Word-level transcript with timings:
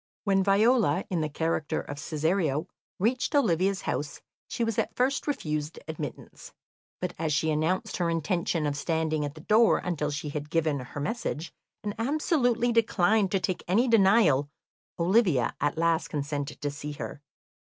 When 0.23 0.43
Viola, 0.43 1.03
in 1.11 1.21
the 1.21 1.29
character 1.29 1.79
of 1.79 1.99
Cesario, 2.01 2.65
reached 2.97 3.35
Olivia's 3.35 3.81
house, 3.81 4.19
she 4.47 4.63
was 4.63 4.79
at 4.79 4.95
first 4.95 5.27
refused 5.27 5.77
admittance, 5.87 6.53
but 6.99 7.13
as 7.19 7.31
she 7.31 7.51
announced 7.51 7.97
her 7.97 8.09
intention 8.09 8.65
of 8.65 8.75
standing 8.75 9.23
at 9.25 9.35
the 9.35 9.41
door 9.41 9.77
until 9.77 10.09
she 10.09 10.29
had 10.29 10.49
given 10.49 10.79
her 10.79 10.99
message, 10.99 11.53
and 11.83 11.93
absolutely 11.99 12.71
declined 12.71 13.29
to 13.33 13.39
take 13.39 13.63
any 13.67 13.87
denial, 13.87 14.49
Olivia 14.97 15.53
at 15.61 15.77
last 15.77 16.07
consented 16.07 16.59
to 16.61 16.71
see 16.71 16.93
her. 16.93 17.21